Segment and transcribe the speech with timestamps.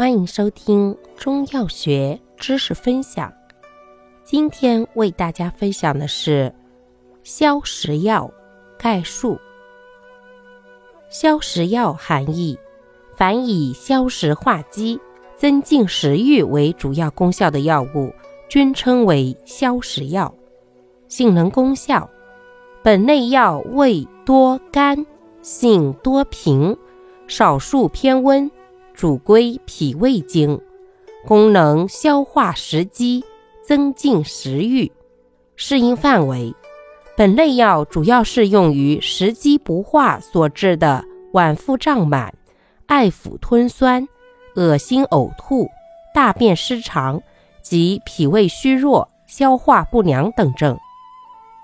[0.00, 3.30] 欢迎收听中药学知识分享。
[4.24, 6.54] 今天为大家分享的是
[7.22, 8.32] 消食药
[8.78, 9.38] 概述。
[11.10, 12.58] 消食药含义：
[13.14, 14.98] 凡以消食化积、
[15.36, 18.10] 增进食欲为主要功效的药物，
[18.48, 20.34] 均称为消食药。
[21.08, 22.08] 性能功效：
[22.82, 25.04] 本类药味多甘，
[25.42, 26.74] 性多平，
[27.28, 28.50] 少数偏温。
[29.00, 30.60] 主归脾胃经，
[31.26, 33.24] 功能消化食积，
[33.66, 34.92] 增进食欲。
[35.56, 36.54] 适应范围：
[37.16, 42.34] 本类药主要适用于食积不化所致的脘腹胀满、
[42.88, 44.06] 爱腹吞酸、
[44.54, 45.66] 恶心呕吐、
[46.14, 47.22] 大便失常
[47.62, 50.78] 及脾胃虚弱、消化不良等症。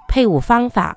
[0.08, 0.96] 配伍方法：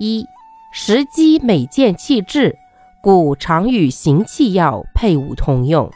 [0.00, 0.26] 一、
[0.72, 2.58] 食积每见气滞。
[3.04, 5.92] 故常与行气药配伍同用。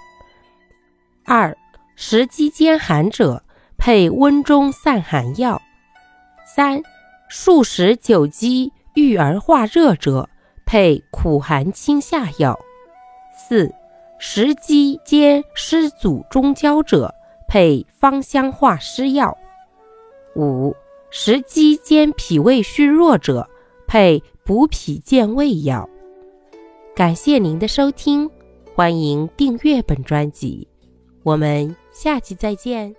[1.25, 1.57] 二、
[1.97, 3.43] 食积兼寒者，
[3.79, 5.63] 配温中散寒药。
[6.55, 6.83] 三、
[7.27, 10.29] 数食久积郁而化热者，
[10.67, 12.61] 配苦寒清下药。
[13.35, 13.73] 四、
[14.19, 17.15] 食积兼湿阻中焦者，
[17.49, 19.35] 配芳香化湿药。
[20.37, 20.77] 五、
[21.09, 23.49] 食积兼脾胃虚弱者，
[23.87, 25.89] 配补脾健胃药。
[26.99, 28.29] 感谢您的收听，
[28.75, 30.67] 欢迎订阅本专辑，
[31.23, 32.93] 我们下期再见。